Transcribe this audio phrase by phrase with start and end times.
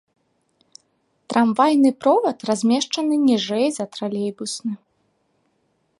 [1.33, 4.73] Трамвайны провад размешчаны ніжэй за тралейбусны.